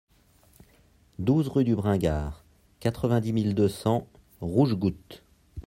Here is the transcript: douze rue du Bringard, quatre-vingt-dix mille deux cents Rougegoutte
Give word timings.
douze 1.19 1.47
rue 1.49 1.63
du 1.63 1.75
Bringard, 1.75 2.43
quatre-vingt-dix 2.79 3.33
mille 3.33 3.53
deux 3.53 3.69
cents 3.69 4.07
Rougegoutte 4.39 5.23